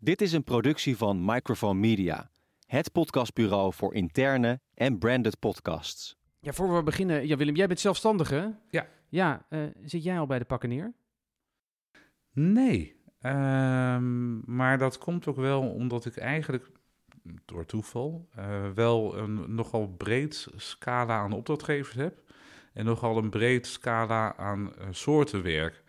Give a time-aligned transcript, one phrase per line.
[0.00, 2.30] Dit is een productie van Microphone Media,
[2.66, 6.16] het podcastbureau voor interne en branded podcasts.
[6.40, 8.58] Ja, voor we beginnen, ja, Willem, jij bent zelfstandige.
[8.70, 8.86] Ja.
[9.08, 10.92] Ja, eh, zit jij al bij de pakken neer?
[12.32, 16.70] Nee, ehm, maar dat komt ook wel omdat ik eigenlijk
[17.44, 22.22] door toeval eh, wel een nogal breed scala aan opdrachtgevers heb
[22.72, 25.82] en nogal een breed scala aan eh, soorten werk.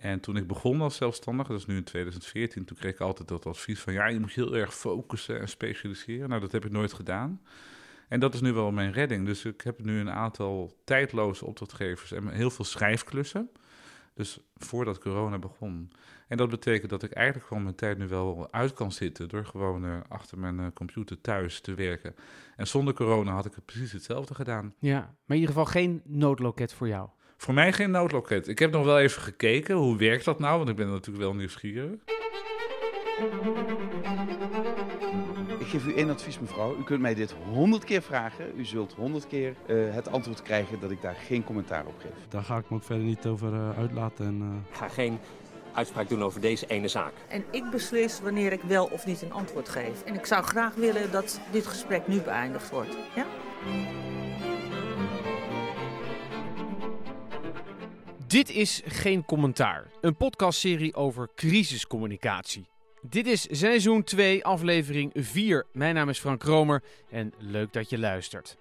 [0.00, 3.28] En toen ik begon als zelfstandige, dat is nu in 2014, toen kreeg ik altijd
[3.28, 6.28] dat advies van ja, je moet heel erg focussen en specialiseren.
[6.28, 7.40] Nou, dat heb ik nooit gedaan.
[8.08, 9.26] En dat is nu wel mijn redding.
[9.26, 13.50] Dus ik heb nu een aantal tijdloze opdrachtgevers en heel veel schrijfklussen.
[14.14, 15.92] Dus voordat corona begon.
[16.28, 19.44] En dat betekent dat ik eigenlijk gewoon mijn tijd nu wel uit kan zitten door
[19.44, 22.14] gewoon uh, achter mijn uh, computer thuis te werken.
[22.56, 24.74] En zonder corona had ik het precies hetzelfde gedaan.
[24.78, 27.08] Ja, maar in ieder geval geen noodloket voor jou.
[27.40, 28.48] Voor mij geen noodloket.
[28.48, 30.56] Ik heb nog wel even gekeken, hoe werkt dat nou?
[30.56, 31.90] Want ik ben natuurlijk wel nieuwsgierig.
[35.58, 36.76] Ik geef u één advies, mevrouw.
[36.78, 38.44] U kunt mij dit honderd keer vragen.
[38.56, 42.28] U zult honderd keer uh, het antwoord krijgen dat ik daar geen commentaar op geef.
[42.28, 44.26] Daar ga ik me ook verder niet over uh, uitlaten.
[44.26, 44.70] En, uh...
[44.70, 45.18] Ik ga geen
[45.72, 47.12] uitspraak doen over deze ene zaak.
[47.28, 50.02] En ik beslis wanneer ik wel of niet een antwoord geef.
[50.04, 52.96] En ik zou graag willen dat dit gesprek nu beëindigd wordt.
[53.14, 53.26] Ja?
[58.30, 62.66] Dit is Geen Commentaar, een podcastserie over crisiscommunicatie.
[63.02, 65.66] Dit is seizoen 2, aflevering 4.
[65.72, 68.56] Mijn naam is Frank Kromer en leuk dat je luistert.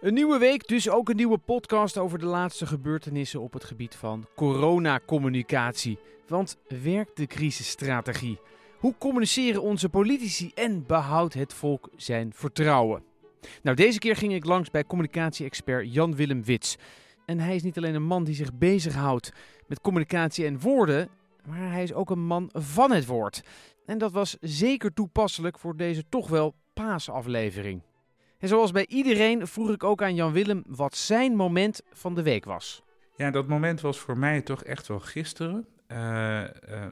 [0.00, 3.94] Een nieuwe week, dus ook een nieuwe podcast over de laatste gebeurtenissen op het gebied
[3.94, 5.98] van coronacommunicatie.
[6.28, 8.38] Want werkt de crisisstrategie?
[8.78, 13.02] Hoe communiceren onze politici en behoudt het volk zijn vertrouwen?
[13.62, 16.76] Nou, deze keer ging ik langs bij communicatie-expert Jan-Willem Wits.
[17.26, 19.32] En hij is niet alleen een man die zich bezighoudt
[19.66, 21.08] met communicatie en woorden,
[21.46, 23.42] maar hij is ook een man van het woord.
[23.86, 27.82] En dat was zeker toepasselijk voor deze toch wel paasaflevering.
[28.38, 32.22] En zoals bij iedereen vroeg ik ook aan Jan Willem wat zijn moment van de
[32.22, 32.82] week was.
[33.16, 35.66] Ja, dat moment was voor mij toch echt wel gisteren.
[35.92, 36.44] Uh,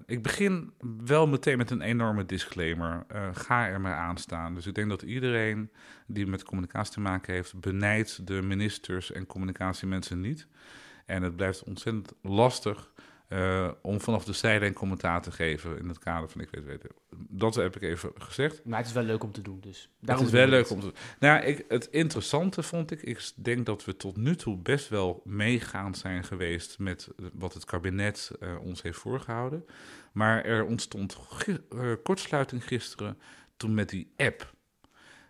[0.06, 0.72] ik begin
[1.04, 3.06] wel meteen met een enorme disclaimer.
[3.12, 4.54] Uh, ga er maar aan staan.
[4.54, 5.70] Dus ik denk dat iedereen
[6.06, 10.46] die met communicatie te maken heeft, benijdt de ministers en communicatiemensen niet.
[11.06, 12.90] En het blijft ontzettend lastig
[13.28, 16.90] uh, om vanaf de zijlijn commentaar te geven in het kader van ik weet weten.
[17.16, 18.64] Dat heb ik even gezegd.
[18.64, 19.90] Maar het is wel leuk om te doen, dus.
[20.04, 20.94] het is wel leuk om te doen.
[21.18, 25.22] Nou, ik, het interessante vond ik, ik denk dat we tot nu toe best wel
[25.24, 29.64] meegaand zijn geweest met wat het kabinet uh, ons heeft voorgehouden.
[30.12, 31.56] Maar er ontstond uh,
[32.02, 33.18] kortsluiting gisteren
[33.56, 34.54] toen met die app.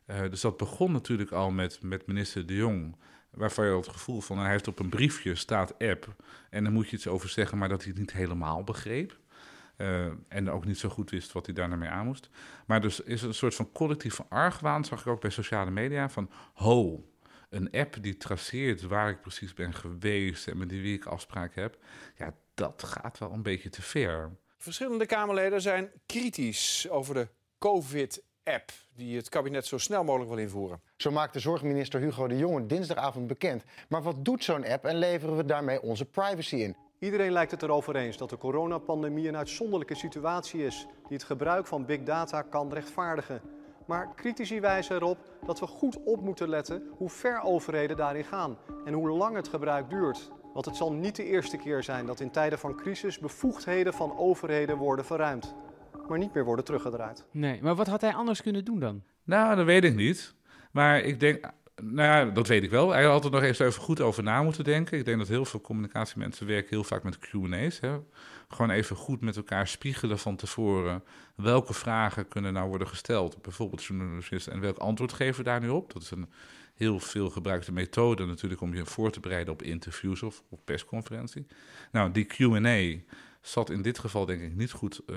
[0.06, 2.97] dus dat begon natuurlijk al met, met minister De Jong
[3.38, 6.15] waarvan je het gevoel van hij heeft op een briefje staat app
[6.50, 9.19] en dan moet je iets over zeggen, maar dat hij het niet helemaal begreep.
[9.76, 12.28] Uh, en ook niet zo goed wist wat hij daar nou mee aan moest.
[12.66, 16.31] Maar dus is een soort van collectieve argwaan, zag ik ook bij sociale media, van
[16.54, 17.09] ho,
[17.50, 21.78] een app die traceert waar ik precies ben geweest en met wie ik afspraken heb.
[22.16, 24.37] Ja, dat gaat wel een beetje te ver.
[24.56, 27.28] Verschillende Kamerleden zijn kritisch over de
[27.59, 28.22] COVID
[28.54, 30.81] app die het kabinet zo snel mogelijk wil invoeren.
[30.97, 33.64] Zo maakte zorgminister Hugo de Jonge dinsdagavond bekend.
[33.88, 36.76] Maar wat doet zo'n app en leveren we daarmee onze privacy in?
[36.98, 40.86] Iedereen lijkt het erover eens dat de coronapandemie een uitzonderlijke situatie is...
[41.09, 43.41] die het gebruik van big data kan rechtvaardigen.
[43.86, 48.59] Maar critici wijzen erop dat we goed op moeten letten hoe ver overheden daarin gaan...
[48.84, 50.30] en hoe lang het gebruik duurt.
[50.53, 54.16] Want het zal niet de eerste keer zijn dat in tijden van crisis bevoegdheden van
[54.16, 55.54] overheden worden verruimd
[56.09, 57.25] maar niet meer worden teruggedraaid.
[57.31, 59.03] Nee, maar wat had hij anders kunnen doen dan?
[59.25, 60.35] Nou, dat weet ik niet.
[60.71, 61.51] Maar ik denk,
[61.83, 62.91] nou ja, dat weet ik wel.
[62.91, 64.99] Hij had er nog eens even goed over na moeten denken.
[64.99, 67.81] Ik denk dat heel veel communicatiemensen werken heel vaak met Q&A's.
[68.49, 71.03] Gewoon even goed met elkaar spiegelen van tevoren.
[71.35, 73.43] Welke vragen kunnen nou worden gesteld?
[73.43, 74.53] Bijvoorbeeld journalisten.
[74.53, 75.93] En welk antwoord geven we daar nu op?
[75.93, 76.29] Dat is een
[76.75, 81.47] heel veel gebruikte methode natuurlijk om je voor te bereiden op interviews of op persconferentie.
[81.93, 83.01] Nou, die Q&A
[83.48, 85.16] zat in dit geval denk ik niet goed uh,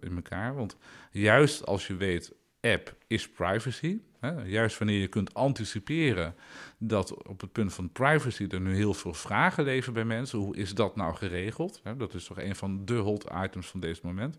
[0.00, 0.54] in elkaar.
[0.54, 0.76] Want
[1.10, 3.98] juist als je weet, app is privacy.
[4.20, 6.34] Hè, juist wanneer je kunt anticiperen
[6.78, 10.38] dat op het punt van privacy er nu heel veel vragen leven bij mensen.
[10.38, 11.80] Hoe is dat nou geregeld?
[11.82, 14.36] Hè, dat is toch een van de hot items van deze moment.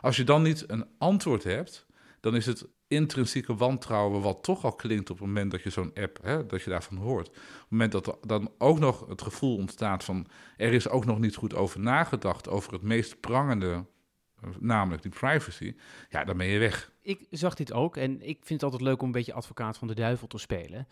[0.00, 1.86] Als je dan niet een antwoord hebt,
[2.24, 5.94] dan is het intrinsieke wantrouwen, wat toch al klinkt op het moment dat je zo'n
[5.94, 7.28] app, hè, dat je daarvan hoort.
[7.28, 10.26] Op het moment dat er dan ook nog het gevoel ontstaat van
[10.56, 13.86] er is ook nog niet goed over nagedacht over het meest prangende,
[14.58, 15.74] namelijk die privacy,
[16.08, 16.92] ja, dan ben je weg.
[17.02, 19.88] Ik zag dit ook en ik vind het altijd leuk om een beetje advocaat van
[19.88, 20.88] de duivel te spelen.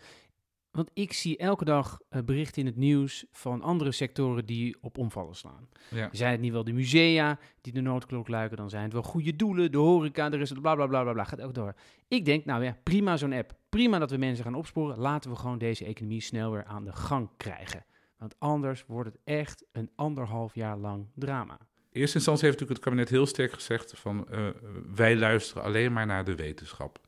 [0.73, 4.97] Want ik zie elke dag uh, berichten in het nieuws van andere sectoren die op
[4.97, 5.67] omvallen slaan.
[5.89, 6.09] Ja.
[6.11, 9.35] Zijn het niet wel de musea die de noodklok luiken, dan zijn het wel goede
[9.35, 11.75] doelen, de horeca, er is het bla bla bla bla bla, gaat ook door.
[12.07, 13.55] Ik denk, nou ja, prima zo'n app.
[13.69, 14.97] Prima dat we mensen gaan opsporen.
[14.97, 17.85] Laten we gewoon deze economie snel weer aan de gang krijgen.
[18.17, 21.57] Want anders wordt het echt een anderhalf jaar lang drama.
[21.91, 24.47] In eerste instantie heeft natuurlijk het kabinet heel sterk gezegd van uh,
[24.95, 26.99] wij luisteren alleen maar naar de wetenschap.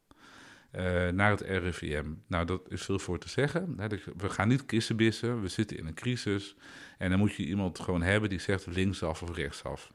[0.77, 2.05] Uh, naar het RIVM.
[2.27, 3.75] Nou, dat is veel voor te zeggen.
[4.17, 6.55] We gaan niet kissenbissen, we zitten in een crisis.
[6.97, 9.91] En dan moet je iemand gewoon hebben die zegt linksaf of rechtsaf.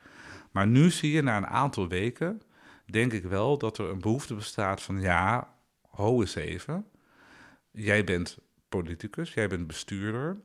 [0.50, 2.42] Maar nu zie je na een aantal weken,
[2.86, 5.54] denk ik wel, dat er een behoefte bestaat van ja,
[5.88, 6.86] ho eens even.
[7.70, 8.38] Jij bent
[8.68, 10.36] politicus, jij bent bestuurder.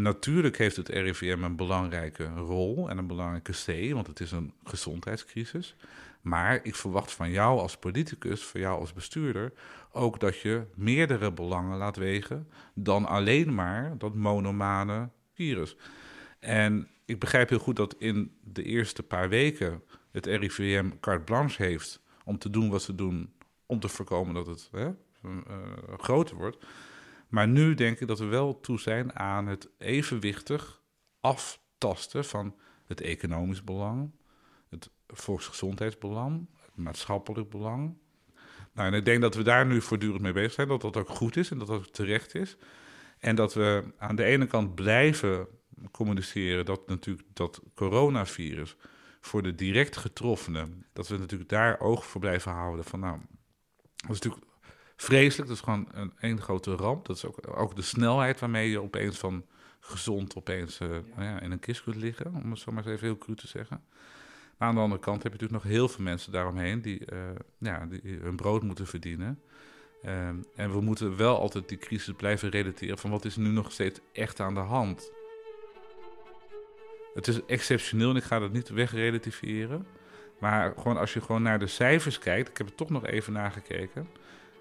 [0.00, 4.52] Natuurlijk heeft het RIVM een belangrijke rol en een belangrijke C, want het is een
[4.64, 5.76] gezondheidscrisis.
[6.20, 9.52] Maar ik verwacht van jou als politicus, van jou als bestuurder,
[9.92, 15.76] ook dat je meerdere belangen laat wegen dan alleen maar dat monomane virus.
[16.38, 21.62] En ik begrijp heel goed dat in de eerste paar weken het RIVM carte blanche
[21.62, 23.32] heeft om te doen wat ze doen
[23.66, 25.32] om te voorkomen dat het hè, uh,
[25.96, 26.66] groter wordt.
[27.28, 30.82] Maar nu denk ik dat we wel toe zijn aan het evenwichtig
[31.20, 32.54] aftasten van
[32.86, 34.10] het economisch belang,
[34.68, 37.96] het volksgezondheidsbelang, het maatschappelijk belang.
[38.72, 41.08] Nou, en ik denk dat we daar nu voortdurend mee bezig zijn, dat dat ook
[41.08, 42.56] goed is en dat dat ook terecht is.
[43.18, 45.48] En dat we aan de ene kant blijven
[45.90, 48.76] communiceren dat natuurlijk dat coronavirus
[49.20, 53.20] voor de direct getroffenen, dat we natuurlijk daar oog voor blijven houden van nou,
[53.96, 54.47] dat is natuurlijk
[55.02, 57.06] vreselijk, dat is gewoon een, een grote ramp.
[57.06, 59.44] Dat is ook, ook de snelheid waarmee je opeens van
[59.80, 62.92] gezond opeens uh, Nou ja, in een kist kunt liggen, om het zo maar eens
[62.92, 63.84] even heel cru te zeggen.
[64.56, 67.18] Maar aan de andere kant heb je natuurlijk nog heel veel mensen daaromheen die, uh,
[67.58, 69.42] ja, die hun brood moeten verdienen.
[70.04, 73.72] Uh, en we moeten wel altijd die crisis blijven relateren van wat is nu nog
[73.72, 75.12] steeds echt aan de hand.
[77.14, 79.86] Het is exceptioneel en ik ga dat niet wegrelativeren.
[80.38, 83.32] Maar gewoon als je gewoon naar de cijfers kijkt, ik heb er toch nog even
[83.32, 84.08] nagekeken.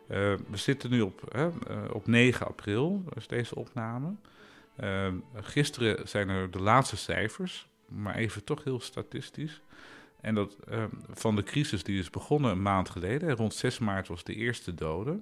[0.09, 0.18] Uh,
[0.50, 1.48] we zitten nu op, uh,
[1.92, 4.15] op 9 april, is deze opname.
[4.83, 9.62] Uh, gisteren zijn er de laatste cijfers, maar even toch heel statistisch.
[10.21, 10.57] En dat
[11.09, 13.36] van de crisis die is begonnen een maand geleden.
[13.36, 15.19] Rond 6 maart was de eerste dode.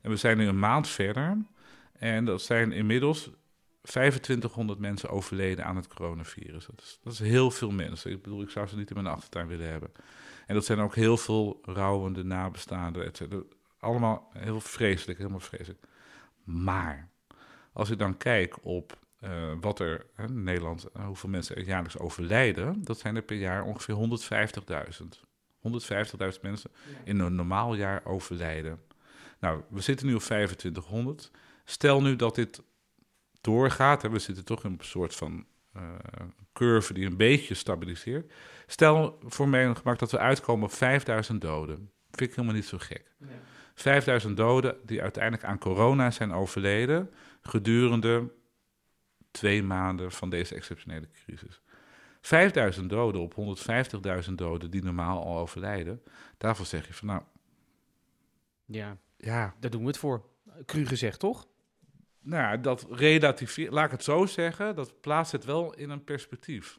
[0.00, 1.36] En we zijn nu een maand verder.
[1.98, 3.30] En dat zijn inmiddels
[3.82, 6.66] 2500 mensen overleden aan het coronavirus.
[6.66, 8.10] Dat is, dat is heel veel mensen.
[8.10, 9.90] Ik bedoel, ik zou ze niet in mijn achtertuin willen hebben.
[10.46, 13.20] En dat zijn ook heel veel rouwende nabestaanden, et.
[13.80, 15.86] Allemaal heel vreselijk, helemaal vreselijk.
[16.44, 17.08] Maar
[17.72, 21.62] als ik dan kijk op uh, wat er hè, in Nederland, uh, hoeveel mensen er
[21.62, 25.28] jaarlijks overlijden, dat zijn er per jaar ongeveer 150.000.
[26.34, 26.70] 150.000 mensen
[27.04, 28.80] in een normaal jaar overlijden.
[29.40, 31.30] Nou, we zitten nu op 2500.
[31.64, 32.62] Stel nu dat dit
[33.40, 35.82] doorgaat, hè, we zitten toch in een soort van uh,
[36.52, 38.32] curve die een beetje stabiliseert.
[38.66, 41.90] Stel voor mijn gemak dat we uitkomen op 5000 doden.
[42.10, 43.04] Vind ik helemaal niet zo gek.
[43.18, 43.26] Ja.
[43.80, 47.10] 5000 doden die uiteindelijk aan corona zijn overleden
[47.42, 48.32] gedurende
[49.30, 51.60] twee maanden van deze exceptionele crisis.
[52.20, 53.34] 5000 doden op
[54.28, 56.02] 150.000 doden die normaal al overlijden.
[56.38, 57.22] Daarvoor zeg je van nou.
[58.64, 59.54] Ja, ja.
[59.60, 60.24] daar doen we het voor.
[60.66, 61.46] Cru gezegd, toch?
[62.22, 66.78] Nou, dat relativeert, laat ik het zo zeggen, dat plaatst het wel in een perspectief.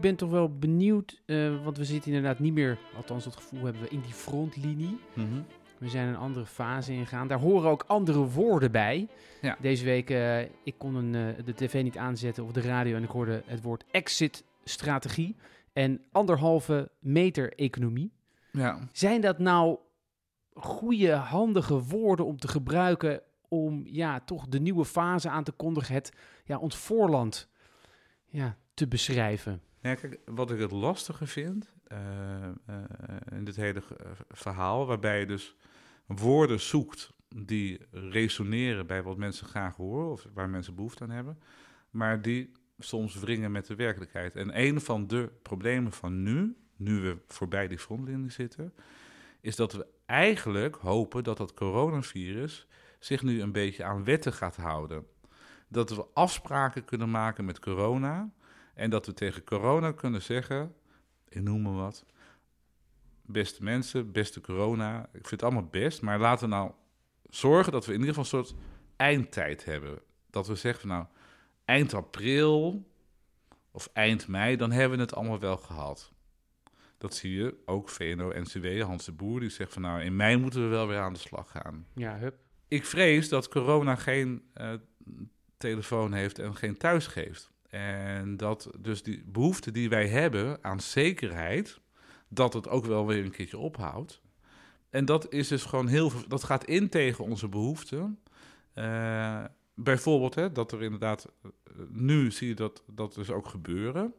[0.00, 3.64] Ik ben toch wel benieuwd, uh, want we zitten inderdaad niet meer, althans dat gevoel
[3.64, 4.98] hebben we, in die frontlinie.
[5.14, 5.46] Mm -hmm.
[5.78, 7.28] We zijn een andere fase ingegaan.
[7.28, 9.08] Daar horen ook andere woorden bij.
[9.40, 9.56] Ja.
[9.60, 13.02] Deze week, uh, ik kon een, uh, de tv niet aanzetten of de radio en
[13.02, 15.36] ik hoorde het woord exit-strategie
[15.72, 18.12] en anderhalve meter economie.
[18.52, 18.78] Ja.
[18.92, 19.78] Zijn dat nou
[20.54, 25.94] goede, handige woorden om te gebruiken om ja, toch de nieuwe fase aan te kondigen,
[25.94, 26.12] het,
[26.44, 27.48] ja, ons voorland
[28.26, 29.62] ja, te beschrijven?
[29.82, 31.98] Ja, kijk, wat ik het lastige vind uh,
[32.68, 32.76] uh,
[33.30, 33.82] in dit hele
[34.28, 35.56] verhaal, waarbij je dus
[36.06, 41.38] woorden zoekt die resoneren bij wat mensen graag horen of waar mensen behoefte aan hebben,
[41.90, 44.36] maar die soms wringen met de werkelijkheid.
[44.36, 48.74] En een van de problemen van nu, nu we voorbij die frontlinie zitten,
[49.40, 52.66] is dat we eigenlijk hopen dat dat coronavirus
[52.98, 55.06] zich nu een beetje aan wetten gaat houden.
[55.68, 58.30] Dat we afspraken kunnen maken met corona
[58.80, 60.74] en dat we tegen corona kunnen zeggen,
[61.28, 62.04] ik noem maar wat,
[63.22, 66.70] beste mensen, beste corona, ik vind het allemaal best, maar laten we nou
[67.28, 68.60] zorgen dat we in ieder geval een soort
[68.96, 69.98] eindtijd hebben.
[70.30, 71.04] Dat we zeggen, nou,
[71.64, 72.86] eind april
[73.70, 76.12] of eind mei, dan hebben we het allemaal wel gehad.
[76.98, 80.62] Dat zie je ook VNO-NCW, Hans de Boer, die zegt van nou, in mei moeten
[80.62, 81.86] we wel weer aan de slag gaan.
[81.94, 82.36] Ja, hup.
[82.68, 84.72] Ik vrees dat corona geen uh,
[85.56, 87.50] telefoon heeft en geen thuis geeft.
[87.70, 91.80] En dat dus die behoefte die wij hebben aan zekerheid,
[92.28, 94.20] dat het ook wel weer een keertje ophoudt.
[94.90, 98.18] En dat is dus gewoon heel dat gaat in tegen onze behoeften.
[98.74, 101.50] Uh, bijvoorbeeld, hè, dat er inderdaad, uh,
[101.88, 104.14] nu zie je dat dat dus ook gebeuren.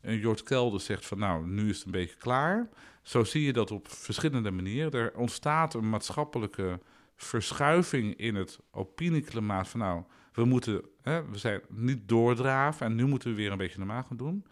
[0.00, 2.68] En Jort Kelder zegt van nou, nu is het een beetje klaar.
[3.02, 4.92] Zo zie je dat op verschillende manieren.
[4.92, 6.80] Er ontstaat een maatschappelijke
[7.16, 10.02] verschuiving in het opinieklimaat van nou,
[10.34, 14.02] we moeten, hè, we zijn niet doordraven en nu moeten we weer een beetje normaal
[14.02, 14.46] gaan doen.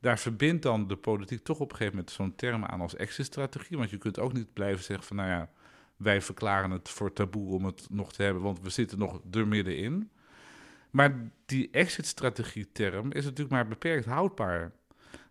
[0.00, 3.76] Daar verbindt dan de politiek toch op een gegeven moment zo'n term aan als exit-strategie.
[3.76, 5.50] Want je kunt ook niet blijven zeggen van nou ja,
[5.96, 9.48] wij verklaren het voor taboe om het nog te hebben, want we zitten nog er
[9.48, 10.10] middenin.
[10.90, 14.72] Maar die exit-strategie-term is natuurlijk maar beperkt houdbaar.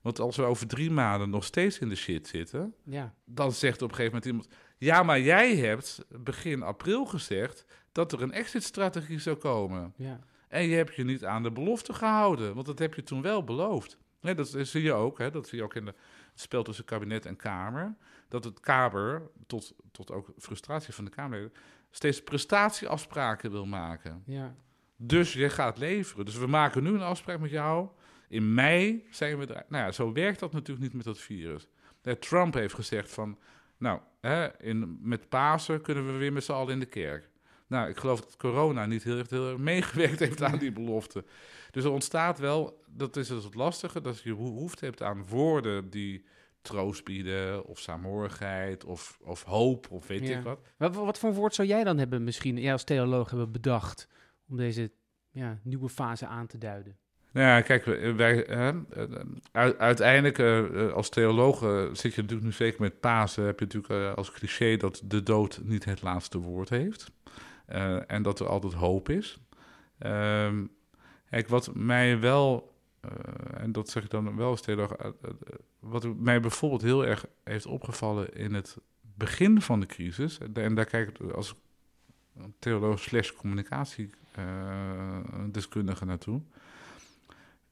[0.01, 3.13] Want als we over drie maanden nog steeds in de shit zitten, ja.
[3.25, 7.65] dan zegt op een gegeven moment iemand: Ja, maar jij hebt begin april gezegd
[7.97, 9.93] dat er een exit-strategie zou komen.
[9.95, 10.19] Ja.
[10.47, 13.43] En je hebt je niet aan de belofte gehouden, want dat heb je toen wel
[13.43, 13.97] beloofd.
[14.21, 15.17] Nee, dat zie je ook.
[15.17, 15.31] Hè?
[15.31, 15.93] Dat zie je ook in de,
[16.31, 17.95] het spel tussen kabinet en Kamer.
[18.27, 21.53] Dat het Kamer, tot, tot ook frustratie van de Kamerleden,
[21.91, 24.23] steeds prestatieafspraken wil maken.
[24.25, 24.55] Ja.
[24.95, 26.25] Dus je gaat leveren.
[26.25, 27.89] Dus we maken nu een afspraak met jou.
[28.27, 29.65] In mei zijn we er.
[29.69, 31.67] Nou ja, zo werkt dat natuurlijk niet met dat virus.
[32.19, 33.37] Trump heeft gezegd van.
[33.77, 37.29] Nou, hè, in, met Pasen kunnen we weer met z'n allen in de kerk.
[37.67, 41.23] Nou, ik geloof dat corona niet heel erg, heel erg meegewerkt heeft aan die belofte.
[41.71, 45.89] Dus er ontstaat wel, dat is dus het lastige, dat je behoefte hebt aan woorden
[45.89, 46.25] die
[46.61, 50.37] troost bieden, of saamhorigheid, of, of hoop, of weet Ja.
[50.37, 50.59] ik wat.
[50.77, 54.07] Wat, wat voor woord zou jij dan hebben misschien, jij als theoloog hebben bedacht,
[54.49, 54.91] om deze
[55.31, 56.97] ja, nieuwe fase aan te duiden?
[57.31, 58.71] Nou ja, kijk, wij, hè,
[59.51, 63.59] eh, uiteindelijk eh, eh, als theoloog eh, zit je natuurlijk nu zeker met Pasen, heb
[63.59, 67.11] je natuurlijk eh, als cliché dat de dood niet het laatste woord heeft.
[67.67, 69.39] Eh, en dat er altijd hoop is.
[69.97, 70.65] Ehm,
[71.29, 73.11] kijk, wat mij wel, eh,
[73.61, 75.13] en dat zeg ik dan wel theoloog, eh, eh,
[75.79, 80.85] wat mij bijvoorbeeld heel erg heeft opgevallen in het begin van de crisis, en daar
[80.85, 81.55] kijk ik als
[82.59, 86.41] theoloog slash communicatiedeskundige naartoe.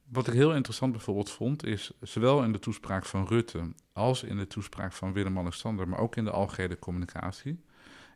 [0.08, 4.36] Wat ik heel interessant bijvoorbeeld vond, is zowel in de toespraak van Rutte als in
[4.36, 7.64] de toespraak van Willem-Alexander, maar ook in de algehele communicatie,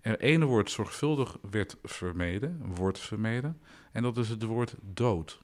[0.01, 3.61] er ene woord zorgvuldig werd vermeden, woord vermeden,
[3.93, 5.41] en dat is het woord dood.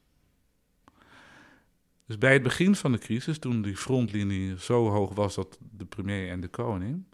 [2.07, 5.85] Dus bij het begin van de crisis, toen die frontlinie zo hoog was dat de
[5.85, 7.05] premier en de koning,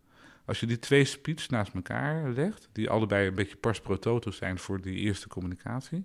[0.44, 4.58] als je die twee speeches naast elkaar legt, die allebei een beetje pars pro zijn
[4.58, 6.04] voor die eerste communicatie,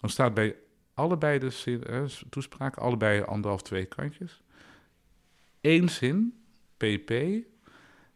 [0.00, 0.56] dan staat bij
[0.94, 4.42] allebei de eh, toespraken, allebei anderhalf, twee kantjes.
[5.60, 6.44] Eén zin,
[6.76, 7.12] PP,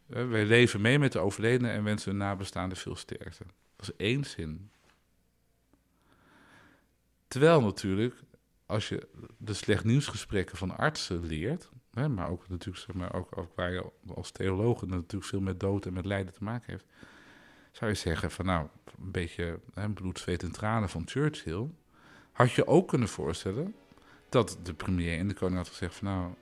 [0.08, 3.44] wij leven mee met de overledene en wensen hun nabestaanden veel sterkte.
[3.76, 4.70] Dat is één zin.
[7.28, 8.14] Terwijl natuurlijk,
[8.66, 13.38] als je de slecht nieuwsgesprekken van artsen leert, hè, maar ook natuurlijk, zeg maar, ook,
[13.38, 13.84] ook waar je
[14.14, 16.86] als theoloog natuurlijk veel met dood en met lijden te maken heeft,
[17.72, 21.70] zou je zeggen van nou, een beetje hè, bloed, zweet en tranen van Churchill,
[22.32, 23.74] had je ook kunnen voorstellen
[24.28, 26.34] dat de premier en de koning had gezegd van nou,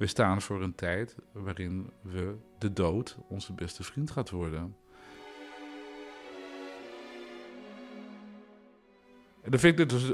[0.00, 4.76] we staan voor een tijd waarin we de dood onze beste vriend gaat worden.
[9.42, 10.12] En dan vind ik het dus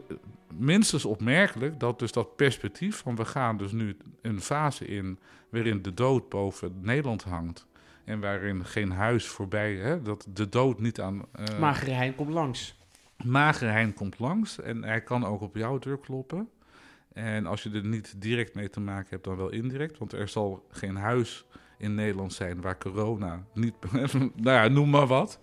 [0.55, 5.83] minstens opmerkelijk dat dus dat perspectief van we gaan dus nu een fase in waarin
[5.83, 7.67] de dood boven Nederland hangt
[8.05, 11.23] en waarin geen huis voorbij, hè, dat de dood niet aan...
[11.33, 12.79] eh, Magere Hein komt langs.
[13.25, 16.49] Magere Hein komt langs en hij kan ook op jouw deur kloppen.
[17.17, 19.99] En als je er niet direct mee te maken hebt, dan wel indirect.
[19.99, 21.47] Want er zal geen huis
[21.79, 23.75] in Nederland zijn waar corona niet...
[24.13, 25.39] nou ja, noem maar wat.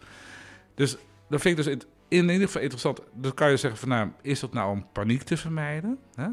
[0.75, 0.97] Dus
[1.29, 3.01] dat vind ik dus in, ieder geval interessant.
[3.13, 5.99] Dan kan je zeggen van, nou, is dat nou om paniek te vermijden?
[6.15, 6.27] Hè?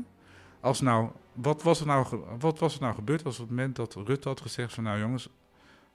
[0.60, 3.76] Als nou, wat was, er nou, wat was er nou gebeurd als op het moment
[3.76, 4.84] dat Rutte had gezegd van...
[4.84, 5.28] nou jongens,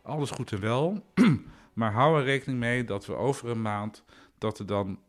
[0.02, 1.06] alles goed en wel,
[1.74, 4.04] maar hou er rekening mee dat we over een maand...
[4.38, 5.00] dat er dan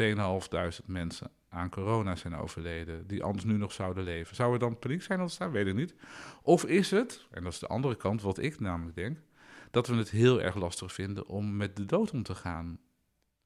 [0.00, 4.36] 2.500 mensen aan corona zijn overleden, die anders nu nog zouden leven.
[4.36, 5.50] Zou er dan paniek zijn ontstaan?
[5.50, 5.94] Weet ik niet.
[6.42, 9.18] Of is het, en dat is de andere kant, wat ik namelijk denk,
[9.70, 12.78] dat we het heel erg lastig vinden om met de dood om te gaan.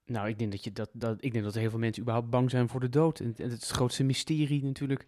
[0.04, 2.50] Nou, ik denk dat, je dat, dat, ik denk dat heel veel mensen überhaupt bang
[2.50, 3.20] zijn voor de dood.
[3.20, 5.06] En het, het is het grootste mysterie natuurlijk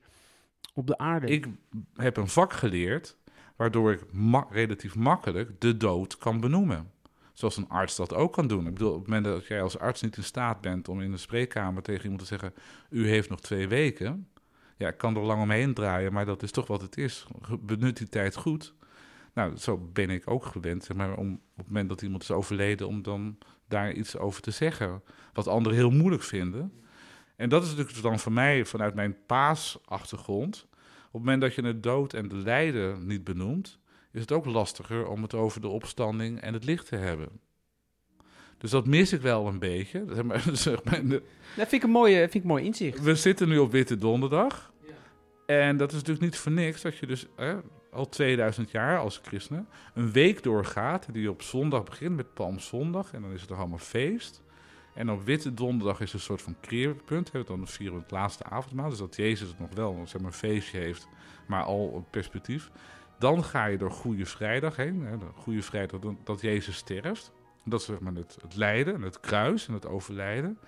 [0.74, 1.26] op de aarde.
[1.26, 1.46] Ik
[1.94, 3.16] heb een vak geleerd
[3.56, 6.90] waardoor ik ma- relatief makkelijk de dood kan benoemen.
[7.40, 8.66] Zoals een arts dat ook kan doen.
[8.66, 11.10] Ik bedoel, op het moment dat jij als arts niet in staat bent om in
[11.10, 12.54] de spreekkamer tegen iemand te zeggen:
[12.90, 14.28] U heeft nog twee weken.
[14.76, 17.26] Ja, ik kan er lang omheen draaien, maar dat is toch wat het is.
[17.60, 18.74] Benut die tijd goed.
[19.34, 22.30] Nou, zo ben ik ook gewend, zeg maar, om op het moment dat iemand is
[22.30, 25.02] overleden, om dan daar iets over te zeggen.
[25.32, 26.72] Wat anderen heel moeilijk vinden.
[27.36, 30.66] En dat is natuurlijk dan voor mij, vanuit mijn paasachtergrond.
[31.06, 33.78] Op het moment dat je het dood en de lijden niet benoemt,
[34.12, 37.28] is het ook lastiger om het over de opstanding en het licht te hebben.
[38.58, 40.04] Dus dat mis ik wel een beetje.
[40.14, 41.22] Zeg maar, zeg maar de...
[41.56, 43.02] Dat vind ik een mooie, vind ik een mooi inzicht.
[43.02, 44.72] We zitten nu op Witte Donderdag.
[44.86, 44.92] Ja.
[45.46, 47.26] En dat is natuurlijk niet voor niks dat je dus
[47.90, 53.12] al 2000 jaar als christenen een week doorgaat die op zondag begint met Palmzondag.
[53.12, 54.42] En dan is het allemaal feest.
[54.94, 57.32] En op Witte Donderdag is een soort van keerpunt.
[57.32, 58.90] Hè, dan vieren we het laatste avondmaal.
[58.90, 61.08] Dus dat Jezus het nog wel zeg maar, een feestje heeft,
[61.46, 62.70] maar al een perspectief.
[63.20, 65.00] Dan ga je door Goede Vrijdag heen.
[65.02, 67.32] Hè, Goede Vrijdag dat Jezus sterft.
[67.64, 70.58] Dat is zeg het, het lijden, het kruis en het overlijden.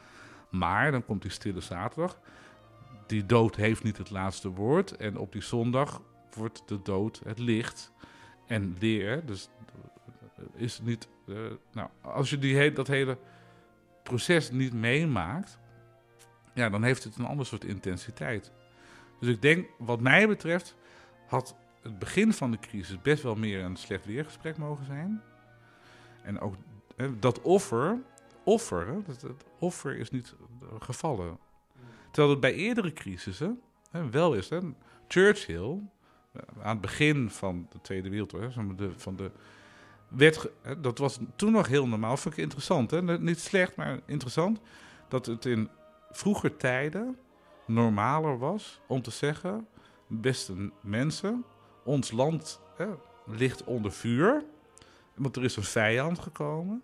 [0.51, 2.21] Maar dan komt die stille zaterdag.
[3.07, 4.97] Die dood heeft niet het laatste woord.
[4.97, 6.03] En op die zondag
[6.35, 7.93] wordt de dood het licht
[8.47, 9.27] en leer.
[9.27, 9.49] Dus
[10.55, 11.09] is niet.
[11.27, 11.37] Uh,
[11.73, 13.19] nou, als je die dat hele
[14.03, 15.59] proces niet meemaakt,
[16.55, 18.53] ja, dan heeft het een ander soort intensiteit.
[19.21, 20.77] Dus ik denk, wat mij betreft,
[21.27, 25.23] had het begin van de crisis best wel meer een slecht weergesprek mogen zijn.
[26.23, 26.55] En ook
[27.19, 27.99] dat offer,
[28.45, 29.27] offer, dat,
[29.59, 30.35] offer is niet
[30.79, 31.39] gevallen.
[32.11, 33.61] Terwijl het bij eerdere crisissen
[33.91, 34.49] hè, wel is.
[34.49, 34.59] Hè.
[35.09, 35.79] Churchill,
[36.33, 38.55] eh, aan het begin van de Tweede Wereldoorlog,
[38.97, 39.31] van de,
[40.09, 40.49] werd,
[40.79, 42.91] dat was toen nog heel normaal, vond ik interessant.
[42.91, 43.19] Hè?
[43.19, 44.61] Niet slecht, maar interessant.
[45.09, 45.69] Dat het in
[46.11, 47.19] vroeger tijden
[47.67, 49.67] normaler was om te zeggen:
[50.07, 51.45] beste mensen,
[51.83, 52.87] ons land hè,
[53.27, 54.45] ligt onder vuur.
[55.15, 56.83] Want er is een vijand gekomen.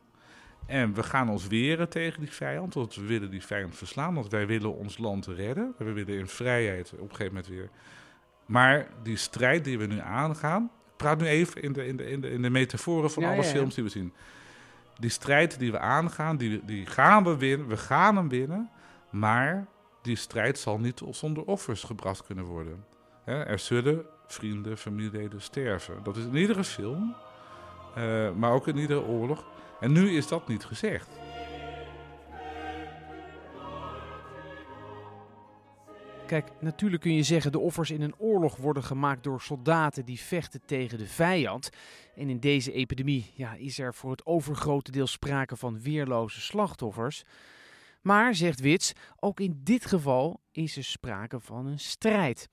[0.66, 4.28] En we gaan ons weren tegen die vijand, want we willen die vijand verslaan, want
[4.28, 5.74] wij willen ons land redden.
[5.78, 7.70] We willen in vrijheid op een gegeven moment weer.
[8.46, 12.10] Maar die strijd die we nu aangaan, ik praat nu even in de, in de,
[12.10, 14.12] in de, in de metaforen van alle films die we zien.
[14.98, 18.70] Die strijd die we aangaan, die, die gaan we winnen, we gaan hem winnen,
[19.10, 19.66] maar
[20.02, 22.84] die strijd zal niet zonder offers gebracht kunnen worden.
[23.24, 26.02] er zullen vrienden, familieleden sterven.
[26.02, 27.14] Dat is in iedere film,
[27.98, 29.44] uh, maar ook in iedere oorlog.
[29.80, 31.08] En nu is dat niet gezegd.
[36.28, 40.20] Kijk, natuurlijk kun je zeggen de offers in een oorlog worden gemaakt door soldaten die
[40.20, 41.70] vechten tegen de vijand.
[42.14, 47.24] En in deze epidemie ja, is er voor het overgrote deel sprake van weerloze slachtoffers.
[48.02, 52.48] Maar, zegt Wits, ook in dit geval is er sprake van een strijd.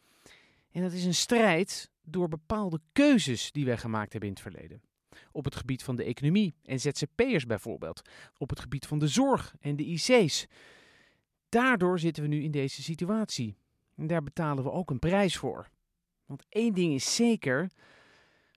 [0.76, 4.82] En dat is een strijd door bepaalde keuzes die wij gemaakt hebben in het verleden.
[5.32, 8.02] Op het gebied van de economie en ZZP'ers bijvoorbeeld.
[8.38, 10.48] Op het gebied van de zorg en de IC's.
[11.50, 13.56] Daardoor zitten we nu in deze situatie.
[13.96, 15.70] En daar betalen we ook een prijs voor.
[16.26, 17.72] Want één ding is zeker: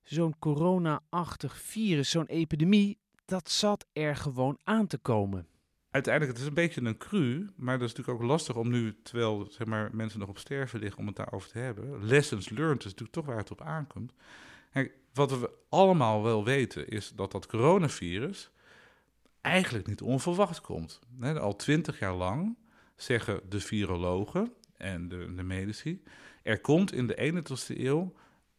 [0.03, 5.47] zo'n corona-achtig virus, zo'n epidemie, dat zat er gewoon aan te komen.
[5.91, 8.97] Uiteindelijk, het is een beetje een cru, maar dat is natuurlijk ook lastig om nu,
[9.03, 12.05] terwijl zeg maar, mensen nog op sterven liggen, om het daarover te hebben.
[12.05, 14.13] Lessons learned is natuurlijk toch waar het op aankomt.
[14.73, 18.51] Kijk, wat we allemaal wel weten is dat dat coronavirus
[19.41, 21.01] eigenlijk niet onverwacht komt.
[21.21, 22.57] al twintig jaar lang
[22.97, 26.03] zeggen de virologen en de, de medici,
[26.43, 28.15] er komt in de 21ste eeuw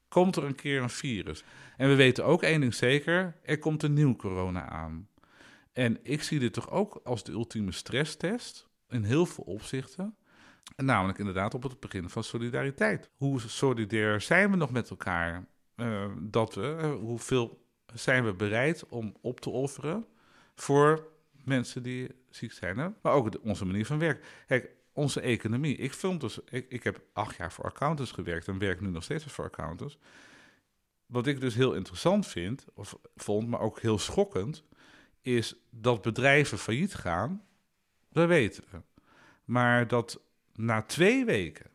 [0.08, 1.44] komt er een keer een virus.
[1.78, 5.08] En we weten ook één ding zeker, er komt een nieuw corona aan.
[5.80, 10.16] En ik zie dit toch ook als de ultieme stresstest in heel veel opzichten.
[10.76, 13.10] En namelijk inderdaad op het begin van solidariteit.
[13.16, 15.48] Hoe solidair zijn we nog met elkaar?
[15.76, 20.06] Uh, dat we, uh, hoeveel zijn we bereid om op te offeren
[20.56, 24.24] voor mensen die ziek zijn, maar ook onze manier van werken.
[24.48, 25.76] Kijk, onze economie.
[25.76, 29.04] Ik, film dus, ik, ik heb acht jaar voor accountants gewerkt en werk nu nog
[29.04, 29.98] steeds voor accountants.
[31.06, 34.64] Wat ik dus heel interessant vind, of vond, maar ook heel schokkend,
[35.22, 37.44] is dat bedrijven failliet gaan.
[38.12, 38.82] Dat weten we.
[39.46, 40.22] Maar dat
[40.54, 41.70] na twee weken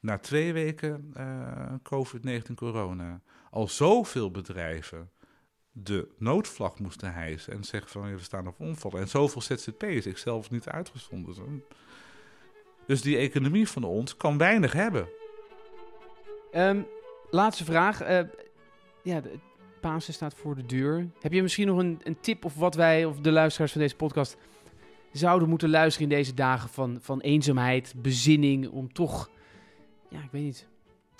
[0.00, 5.10] na twee weken uh, COVID-19 corona al zoveel bedrijven
[5.72, 9.00] de noodvlag moesten hijsen en zeggen van we staan op omvallen.
[9.00, 11.64] En zoveel ZZP'ers, ik zelf niet uitgezonden.
[12.86, 15.08] Dus die economie van ons kan weinig hebben.
[16.52, 16.86] Um,
[17.30, 18.02] laatste vraag.
[18.02, 18.20] Uh,
[19.02, 19.22] ja,
[19.80, 21.08] Pasen staat voor de deur.
[21.20, 23.96] Heb je misschien nog een, een tip of wat wij of de luisteraars van deze
[23.96, 24.36] podcast
[25.12, 29.30] zouden moeten luisteren in deze dagen van, van eenzaamheid, bezinning, om toch
[30.08, 30.68] ja, ik weet niet,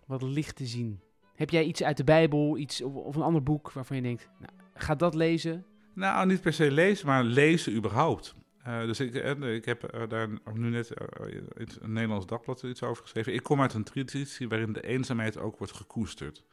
[0.07, 1.01] wat licht te zien.
[1.35, 4.53] Heb jij iets uit de Bijbel, iets of, een ander boek waarvan je denkt, nou,
[4.75, 5.64] ga dat lezen?
[5.94, 8.35] Nou, niet per se lezen, maar lezen überhaupt.
[8.66, 10.90] Uh, dus ik, uh, ik heb uh, daar nu net
[11.27, 13.35] in het Nederlands Dagblad iets over geschreven.
[13.35, 16.44] Ik kom uit een traditie waarin de eenzaamheid ook wordt gekoesterd.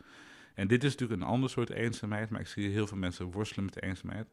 [0.55, 3.65] En dit is natuurlijk een ander soort eenzaamheid, maar ik zie heel veel mensen worstelen
[3.65, 4.27] met eenzaamheid.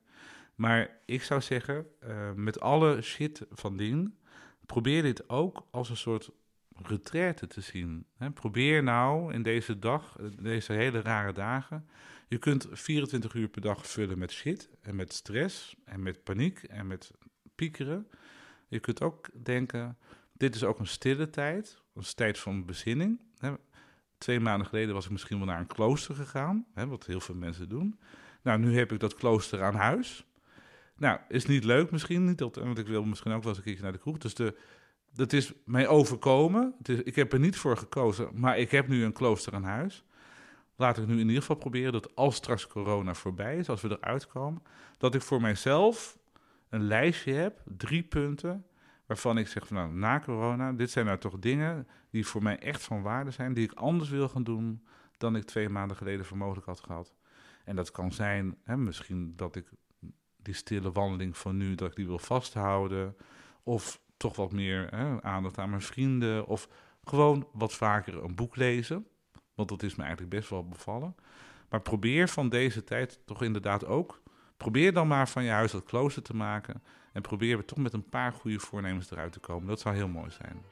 [0.54, 1.86] Maar ik zou zeggen,
[2.34, 4.18] met alle shit van dien,
[4.66, 6.30] probeer dit ook als een soort
[6.82, 8.06] retraite te zien.
[8.34, 11.88] Probeer nou in deze dag, deze hele rare dagen,
[12.28, 16.62] je kunt 24 uur per dag vullen met shit en met stress en met paniek
[16.62, 17.10] en met
[17.54, 18.08] piekeren.
[18.68, 19.98] Je kunt ook denken,
[20.32, 23.20] dit is ook een stille tijd, een tijd van bezinning.
[24.22, 27.34] Twee maanden geleden was ik misschien wel naar een klooster gegaan, hè, wat heel veel
[27.34, 27.98] mensen doen.
[28.42, 30.26] Nou, nu heb ik dat klooster aan huis.
[30.96, 33.82] Nou, is niet leuk misschien, niet, want ik wil misschien ook wel eens een keertje
[33.82, 34.18] naar de kroeg.
[34.18, 34.58] Dus de,
[35.12, 36.74] dat is mij overkomen.
[36.82, 40.04] Ik heb er niet voor gekozen, maar ik heb nu een klooster aan huis.
[40.76, 43.98] Laat ik nu in ieder geval proberen dat als straks corona voorbij is, als we
[44.00, 44.62] eruit komen,
[44.98, 46.18] dat ik voor mijzelf
[46.68, 48.66] een lijstje heb, drie punten,
[49.06, 52.58] waarvan ik zeg van nou, na corona, dit zijn nou toch dingen die voor mij
[52.58, 54.86] echt van waarde zijn, die ik anders wil gaan doen
[55.16, 57.14] dan ik twee maanden geleden voor mogelijk had gehad.
[57.64, 59.70] En dat kan zijn, hè, misschien dat ik
[60.36, 63.16] die stille wandeling van nu, dat ik die wil vasthouden.
[63.62, 66.46] Of toch wat meer hè, aandacht aan mijn vrienden.
[66.46, 66.68] Of
[67.04, 69.06] gewoon wat vaker een boek lezen.
[69.54, 71.14] Want dat is me eigenlijk best wel bevallen.
[71.68, 74.22] Maar probeer van deze tijd toch inderdaad ook.
[74.56, 76.82] Probeer dan maar van je huis dat klooster te maken.
[77.12, 79.68] En probeer we toch met een paar goede voornemens eruit te komen.
[79.68, 80.62] Dat zou heel mooi zijn.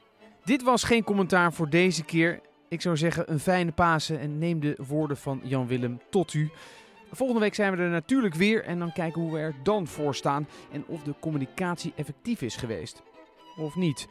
[0.43, 2.41] Dit was geen commentaar voor deze keer.
[2.69, 6.51] Ik zou zeggen een fijne Pasen en neem de woorden van Jan Willem tot u.
[7.11, 10.15] Volgende week zijn we er natuurlijk weer en dan kijken hoe we er dan voor
[10.15, 13.03] staan en of de communicatie effectief is geweest
[13.57, 14.07] of niet.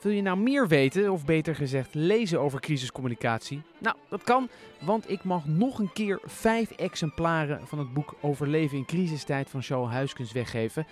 [0.00, 3.62] Wil je nou meer weten, of beter gezegd lezen over crisiscommunicatie?
[3.78, 4.48] Nou, dat kan,
[4.80, 9.62] want ik mag nog een keer vijf exemplaren van het boek Overleven in crisistijd van
[9.62, 10.86] Charles Huiskens weggeven.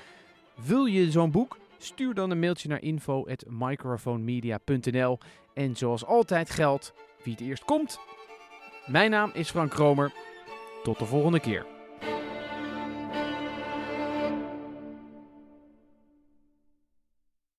[0.64, 1.58] Wil je zo'n boek?
[1.78, 5.18] Stuur dan een mailtje naar info.microphonemedia.nl
[5.54, 6.94] En zoals altijd geldt,
[7.24, 7.98] wie het eerst komt.
[8.86, 10.12] Mijn naam is Frank Kromer.
[10.82, 11.66] Tot de volgende keer.